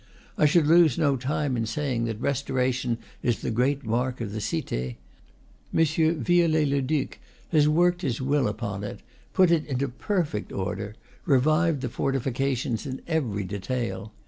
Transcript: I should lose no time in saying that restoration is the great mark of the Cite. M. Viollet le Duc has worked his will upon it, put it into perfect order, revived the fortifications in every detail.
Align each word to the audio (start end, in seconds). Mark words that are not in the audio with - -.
I 0.35 0.47
should 0.47 0.65
lose 0.65 0.97
no 0.97 1.15
time 1.15 1.55
in 1.55 1.67
saying 1.67 2.05
that 2.05 2.19
restoration 2.19 2.97
is 3.21 3.41
the 3.43 3.51
great 3.51 3.83
mark 3.85 4.19
of 4.19 4.31
the 4.33 4.41
Cite. 4.41 4.71
M. 4.73 4.95
Viollet 5.77 6.67
le 6.67 6.81
Duc 6.81 7.19
has 7.51 7.69
worked 7.69 8.01
his 8.01 8.19
will 8.19 8.47
upon 8.47 8.83
it, 8.83 9.01
put 9.31 9.51
it 9.51 9.63
into 9.67 9.87
perfect 9.87 10.51
order, 10.51 10.95
revived 11.25 11.81
the 11.81 11.87
fortifications 11.89 12.87
in 12.87 13.03
every 13.05 13.43
detail. 13.43 14.11